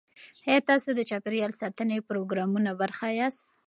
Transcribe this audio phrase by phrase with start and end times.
[0.47, 3.43] ایا تاسو د چاپیریال ساتنې پروګرامونو برخه یاست؟